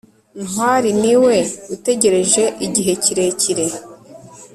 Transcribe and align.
ntwali 0.43 0.89
niwe 1.01 1.35
utegereje 1.75 2.43
igihe 2.65 2.93
kirekire 3.03 3.65